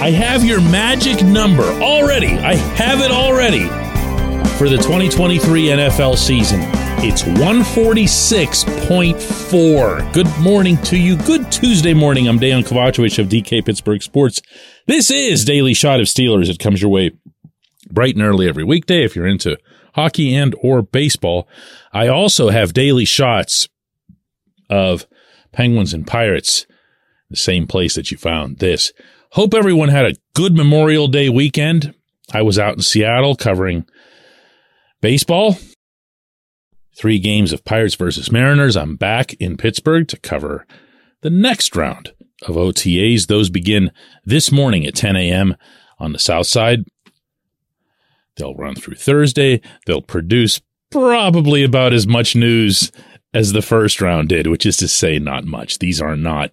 [0.00, 2.38] I have your magic number already.
[2.38, 3.66] I have it already
[4.56, 6.60] for the 2023 NFL season.
[7.02, 10.12] It's 146.4.
[10.14, 11.18] Good morning to you.
[11.18, 12.28] Good Tuesday morning.
[12.28, 14.40] I'm Dejan Kovacevic of DK Pittsburgh Sports.
[14.86, 16.48] This is Daily Shot of Steelers.
[16.48, 17.10] It comes your way
[17.90, 19.58] bright and early every weekday if you're into
[19.96, 21.46] hockey and or baseball.
[21.92, 23.68] I also have daily shots
[24.70, 25.06] of
[25.52, 26.66] Penguins and Pirates,
[27.28, 28.94] the same place that you found this.
[29.34, 31.94] Hope everyone had a good Memorial Day weekend.
[32.32, 33.86] I was out in Seattle covering
[35.00, 35.56] baseball
[36.96, 38.76] three games of Pirates versus Mariners.
[38.76, 40.66] I'm back in Pittsburgh to cover
[41.20, 43.28] the next round of OTAs.
[43.28, 43.92] Those begin
[44.24, 45.54] this morning at 10 a.m.
[46.00, 46.80] on the south side.
[48.34, 49.60] They'll run through Thursday.
[49.86, 52.90] They'll produce probably about as much news
[53.32, 55.78] as the first round did, which is to say, not much.
[55.78, 56.50] These are not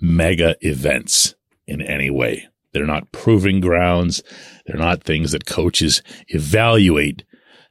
[0.00, 1.29] mega events
[1.70, 2.46] in any way.
[2.72, 4.22] They're not proving grounds.
[4.66, 7.24] They're not things that coaches evaluate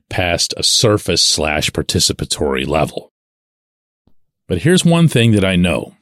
[0.09, 3.13] past a surface slash participatory level.
[4.47, 5.95] But here's one thing that I know,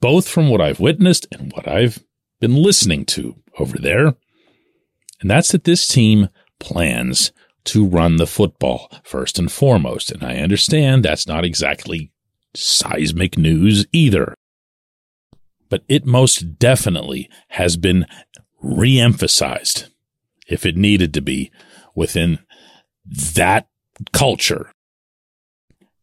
[0.00, 2.04] both from what I've witnessed and what I've
[2.40, 4.14] been listening to over there,
[5.20, 6.28] and that's that this team
[6.60, 7.32] plans
[7.64, 10.10] to run the football first and foremost.
[10.12, 12.12] And I understand that's not exactly
[12.54, 14.34] seismic news either.
[15.74, 18.06] But it most definitely has been
[18.62, 19.88] reemphasized,
[20.46, 21.50] if it needed to be,
[21.96, 22.38] within
[23.34, 23.66] that
[24.12, 24.70] culture.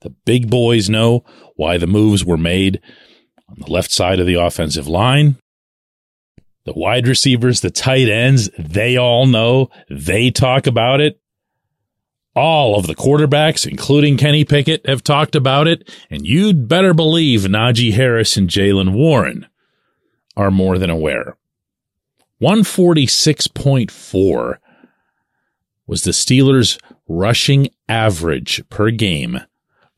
[0.02, 1.24] The big boys know
[1.56, 2.82] why the moves were made
[3.48, 5.38] on the left side of the offensive line.
[6.66, 9.70] The wide receivers, the tight ends, they all know.
[9.90, 11.18] They talk about it.
[12.36, 15.90] All of the quarterbacks, including Kenny Pickett, have talked about it.
[16.10, 19.48] And you'd better believe Najee Harris and Jaylen Warren
[20.36, 21.38] are more than aware.
[22.42, 24.58] 146.4
[25.86, 29.40] was the Steelers' rushing average per game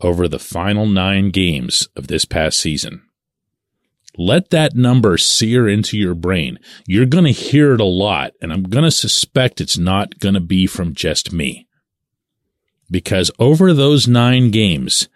[0.01, 3.03] over the final nine games of this past season.
[4.17, 6.59] Let that number sear into your brain.
[6.85, 10.35] You're going to hear it a lot, and I'm going to suspect it's not going
[10.35, 11.67] to be from just me.
[12.91, 15.07] Because over those nine games,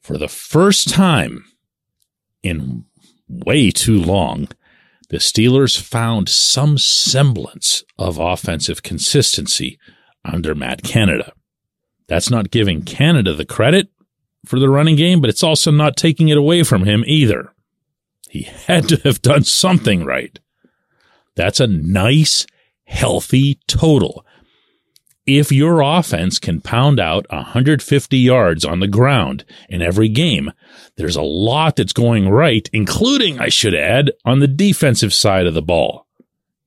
[0.00, 1.44] for the first time
[2.42, 2.84] in
[3.30, 4.48] way too long,
[5.08, 9.78] the Steelers found some semblance of offensive consistency
[10.24, 11.32] under Matt Canada.
[12.06, 13.88] That's not giving Canada the credit
[14.44, 17.52] for the running game, but it's also not taking it away from him either.
[18.28, 20.38] He had to have done something right.
[21.36, 22.46] That's a nice,
[22.84, 24.24] healthy total
[25.26, 30.52] if your offense can pound out 150 yards on the ground in every game,
[30.96, 35.54] there's a lot that's going right, including, I should add, on the defensive side of
[35.54, 36.06] the ball.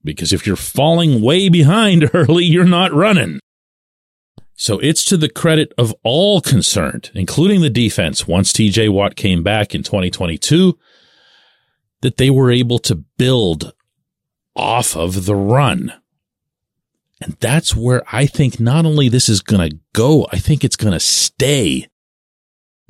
[0.02, 3.40] Because if you're falling way behind early, you're not running.
[4.56, 9.42] So it's to the credit of all concerned, including the defense, once TJ Watt came
[9.42, 10.78] back in 2022,
[12.02, 13.72] that they were able to build
[14.54, 15.92] off of the run.
[17.24, 20.76] And that's where I think not only this is going to go, I think it's
[20.76, 21.88] going to stay.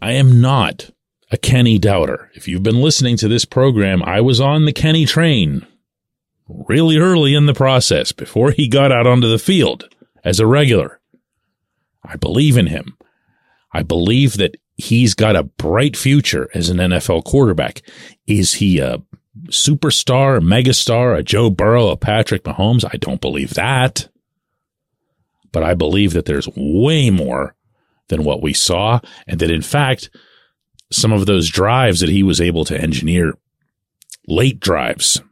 [0.03, 0.91] I am not
[1.31, 2.33] a Kenny doubter.
[2.35, 5.65] If you've been listening to this program, I was on the Kenny train
[6.49, 9.89] really early in the process before he got out onto the field
[10.25, 11.01] as a regular.
[12.03, 12.99] I believe in him.
[13.73, 17.83] I believe that he's got a bright future as an NFL quarterback.
[18.27, 19.01] Is he a
[19.47, 22.85] superstar, a megastar, a Joe Burrow, a Patrick Mahomes?
[22.85, 24.09] I don't believe that
[25.55, 27.55] but I believe that there's way more
[28.09, 29.01] than what we saw.
[29.27, 30.11] And that in fact,
[30.93, 33.39] some of those drives that he was able to engineer,
[34.27, 35.23] late drives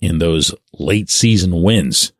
[0.00, 2.12] in those late season wins,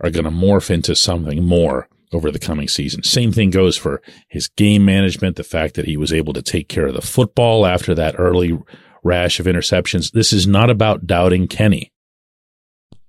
[0.00, 3.02] are going to morph into something more over the coming season.
[3.02, 6.68] Same thing goes for his game management, the fact that he was able to take
[6.68, 8.58] care of the football after that early
[9.02, 10.12] rash of interceptions.
[10.12, 11.92] This is not about doubting Kenny.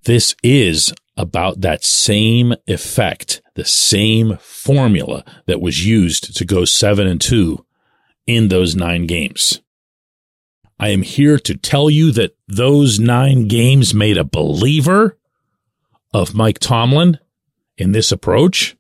[0.06, 7.08] This is about that same effect, the same formula that was used to go seven
[7.08, 7.66] and two
[8.26, 9.62] in those nine games.
[10.80, 15.18] I am here to tell you that those nine games made a believer
[16.14, 17.20] of Mike Tomlin
[17.78, 18.76] in this approach.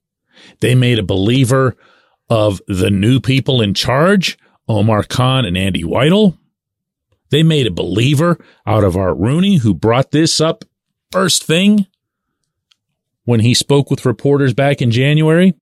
[0.59, 1.75] They made a believer
[2.29, 4.37] of the new people in charge,
[4.67, 6.37] Omar Khan and Andy Weidl.
[7.29, 10.65] They made a believer out of Art Rooney, who brought this up
[11.11, 11.87] first thing
[13.25, 15.53] when he spoke with reporters back in January.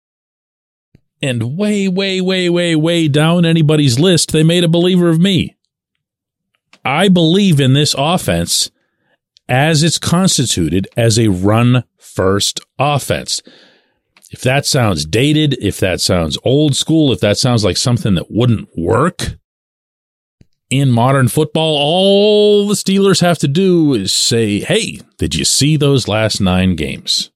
[1.21, 5.55] And way, way, way, way, way down anybody's list, they made a believer of me.
[6.83, 8.71] I believe in this offense
[9.47, 13.41] as it's constituted as a run first offense.
[14.31, 18.31] If that sounds dated, if that sounds old school, if that sounds like something that
[18.31, 19.35] wouldn't work
[20.69, 25.75] in modern football, all the Steelers have to do is say, Hey, did you see
[25.75, 27.30] those last nine games?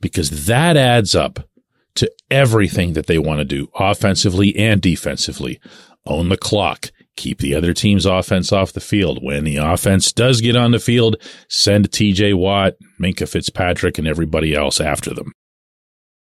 [0.00, 1.48] Because that adds up
[1.96, 5.60] to everything that they want to do offensively and defensively.
[6.06, 6.90] Own the clock.
[7.16, 9.18] Keep the other team's offense off the field.
[9.20, 11.16] When the offense does get on the field,
[11.48, 15.32] send TJ Watt, Minkah Fitzpatrick, and everybody else after them.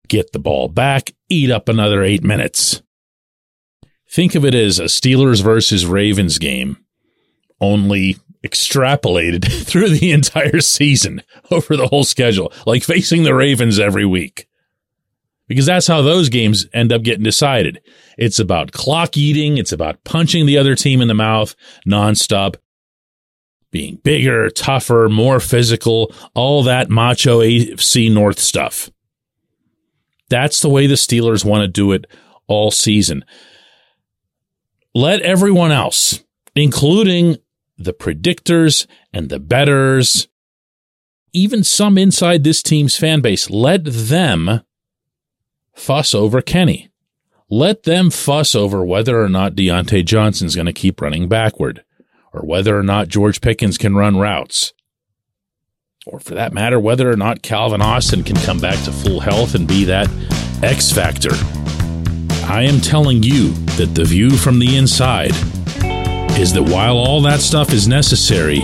[0.08, 2.84] Get the ball back, eat up another eight minutes.
[4.08, 6.78] Think of it as a Steelers versus Ravens game,
[7.60, 14.06] only extrapolated through the entire season over the whole schedule, like facing the Ravens every
[14.06, 14.48] week
[15.48, 17.82] because that's how those games end up getting decided.
[18.18, 19.58] It's about clock eating.
[19.58, 21.56] It's about punching the other team in the mouth
[21.88, 22.56] nonstop,
[23.72, 28.90] being bigger, tougher, more physical, all that macho AFC North stuff.
[30.30, 32.08] That's the way the Steelers want to do it
[32.48, 33.24] all season.
[34.96, 36.24] Let everyone else,
[36.56, 37.38] including
[37.84, 40.28] the predictors and the betters,
[41.34, 44.62] even some inside this team's fan base, let them
[45.76, 46.90] fuss over Kenny.
[47.50, 51.84] Let them fuss over whether or not Diontae Johnson's going to keep running backward,
[52.32, 54.74] or whether or not George Pickens can run routes,
[56.08, 59.54] or for that matter, whether or not Calvin Austin can come back to full health
[59.56, 60.10] and be that
[60.64, 61.34] X factor.
[62.46, 65.34] I am telling you that the view from the inside
[66.38, 68.60] is that while all that stuff is necessary,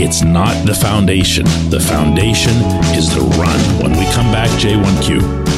[0.00, 1.44] it's not the foundation.
[1.70, 2.52] The foundation
[2.96, 3.60] is the run.
[3.82, 5.48] When we come back, J1Q.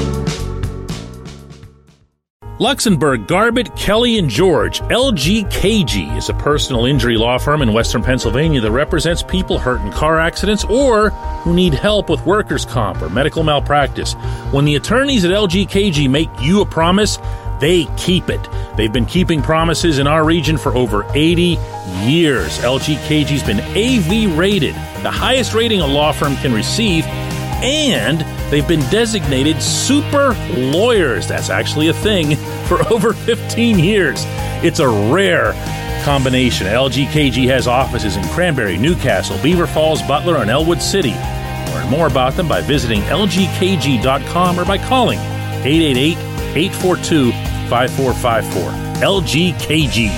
[2.61, 8.61] Luxenberg, Garbett, Kelly, and George, LGKG is a personal injury law firm in Western Pennsylvania
[8.61, 13.09] that represents people hurt in car accidents or who need help with workers' comp or
[13.09, 14.13] medical malpractice.
[14.51, 17.19] When the attorneys at LGKG make you a promise,
[17.61, 18.47] they keep it.
[18.76, 21.58] They've been keeping promises in our region for over 80
[22.05, 22.58] years.
[22.58, 27.05] LGKG's been AV rated, the highest rating a law firm can receive
[27.62, 28.20] and
[28.50, 31.28] they've been designated super lawyers.
[31.28, 32.37] That's actually a thing
[32.67, 34.22] for over 15 years.
[34.64, 35.52] It's a rare
[36.05, 36.67] combination.
[36.67, 41.12] LGKG has offices in Cranberry, New Castle, Beaver Falls, Butler, and Ellwood City.
[41.75, 46.17] Learn more about them by visiting lgkg.com or by calling 888
[46.56, 47.32] 842
[47.70, 49.00] 5454.
[49.00, 50.11] LGKG.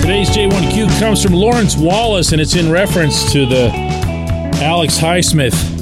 [0.00, 3.70] Today's J1Q comes from Lawrence Wallace, and it's in reference to the
[4.62, 5.80] Alex Highsmith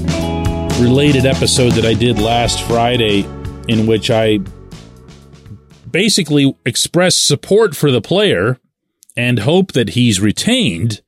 [0.81, 3.25] related episode that I did last Friday,
[3.69, 4.39] in which I
[5.91, 8.59] basically expressed support for the player
[9.17, 11.03] and hope that he's retained,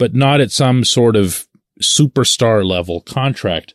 [0.00, 1.46] but not at some sort of
[1.82, 3.74] superstar level contract.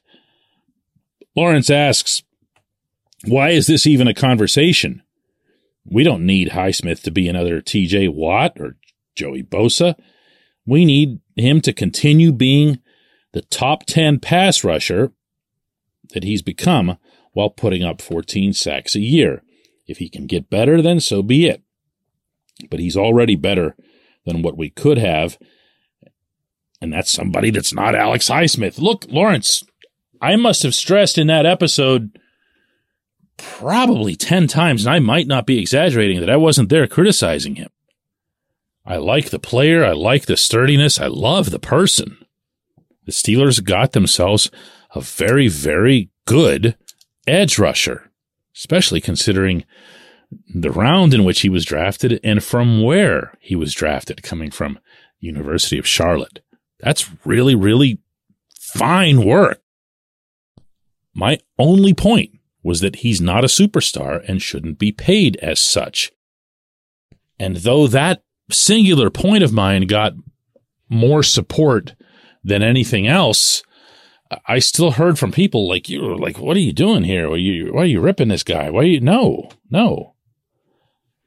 [1.35, 2.23] Lawrence asks,
[3.25, 5.03] why is this even a conversation?
[5.85, 8.75] We don't need Highsmith to be another TJ Watt or
[9.13, 9.93] Joey Bosa.
[10.65, 12.79] We need him to continue being
[13.33, 15.11] the top 10 pass rusher
[16.15, 16.97] that he's become
[17.33, 19.43] while putting up 14 sacks a year.
[19.85, 21.61] If he can get better, then so be it.
[22.71, 23.75] But he's already better
[24.25, 25.37] than what we could have.
[26.81, 28.79] And that's somebody that's not Alex Highsmith.
[28.79, 29.63] Look, Lawrence,
[30.21, 32.19] I must have stressed in that episode
[33.37, 37.69] probably 10 times, and I might not be exaggerating, that I wasn't there criticizing him.
[38.85, 39.83] I like the player.
[39.83, 40.99] I like the sturdiness.
[40.99, 42.17] I love the person.
[43.05, 44.51] The Steelers got themselves
[44.93, 46.77] a very, very good
[47.27, 48.11] edge rusher,
[48.55, 49.65] especially considering
[50.53, 54.79] the round in which he was drafted and from where he was drafted, coming from
[55.19, 56.43] University of Charlotte.
[56.85, 57.97] That's really, really
[58.53, 59.59] fine work.
[61.15, 66.11] My only point was that he's not a superstar and shouldn't be paid as such.
[67.39, 70.13] And though that singular point of mine got
[70.87, 71.95] more support
[72.43, 73.63] than anything else,
[74.47, 77.29] I still heard from people like you were like, what are you doing here?
[77.29, 78.69] Why are you, why are you ripping this guy?
[78.69, 80.13] Why you, no, no.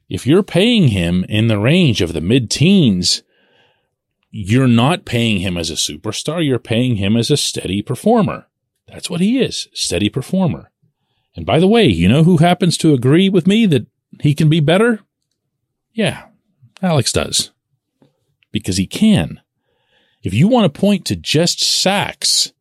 [0.08, 3.24] If you're paying him in the range of the mid teens,
[4.30, 6.44] you're not paying him as a superstar.
[6.44, 8.46] You're paying him as a steady performer.
[8.86, 9.68] That's what he is.
[9.72, 10.70] Steady performer.
[11.34, 13.86] And by the way, you know who happens to agree with me that
[14.20, 15.00] he can be better?
[15.92, 16.26] Yeah,
[16.82, 17.52] Alex does.
[18.50, 19.40] Because he can.
[20.22, 22.52] If you want to point to just sacks,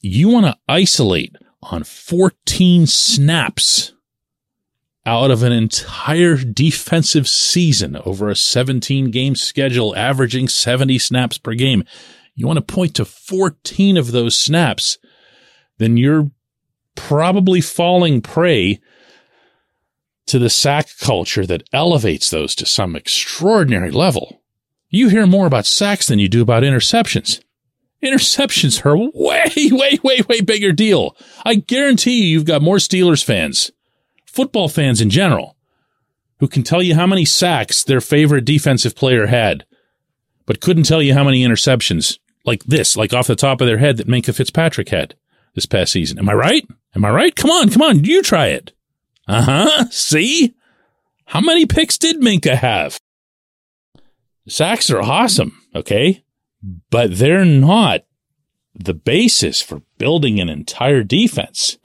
[0.00, 3.92] you want to isolate on 14 snaps
[5.08, 11.54] out of an entire defensive season over a 17 game schedule, averaging 70 snaps per
[11.54, 11.82] game.
[12.34, 14.98] You want to point to 14 of those snaps,
[15.78, 16.30] then you're
[16.94, 18.80] probably falling prey
[20.26, 24.42] to the sack culture that elevates those to some extraordinary level.
[24.90, 27.40] You hear more about sacks than you do about interceptions.
[28.04, 31.16] Interceptions are way, way, way, way bigger deal.
[31.46, 33.70] I guarantee you, you've got more Steelers fans,
[34.38, 35.56] football fans in general,
[36.38, 39.64] who can tell you how many sacks their favorite defensive player had,
[40.46, 43.78] but couldn't tell you how many interceptions, like this, like off the top of their
[43.78, 45.16] head, that Minkah Fitzpatrick had
[45.54, 46.20] this past season.
[46.20, 46.68] Am I right?
[46.94, 47.34] Am I right?
[47.34, 48.72] Come on, come on, you try it.
[49.26, 49.84] Uh huh.
[49.90, 50.54] See?
[51.26, 53.00] How many picks did Minkah have?
[54.46, 56.22] Sacks are awesome, okay?
[56.90, 58.04] but they're not
[58.74, 61.78] the basis for building an entire defense.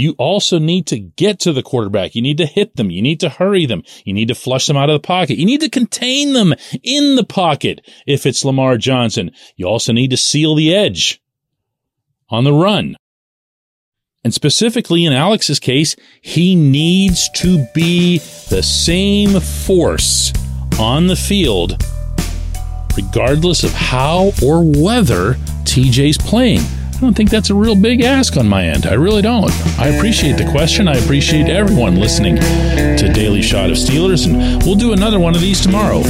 [0.00, 2.14] You also need to get to the quarterback.
[2.14, 2.90] You need to hit them.
[2.90, 3.82] You need to hurry them.
[4.06, 5.36] You need to flush them out of the pocket.
[5.36, 9.30] You need to contain them in the pocket if it's Lamar Johnson.
[9.56, 11.20] You also need to seal the edge
[12.30, 12.96] on the run.
[14.24, 20.32] And specifically in Alex's case, he needs to be the same force
[20.78, 21.84] on the field
[22.96, 26.62] regardless of how or whether TJ's playing.
[27.00, 28.84] I don't think that's a real big ask on my end.
[28.84, 29.50] I really don't.
[29.78, 30.86] I appreciate the question.
[30.86, 35.40] I appreciate everyone listening to Daily Shot of Steelers, and we'll do another one of
[35.40, 36.02] these tomorrow.